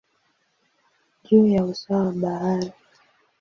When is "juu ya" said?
1.23-1.65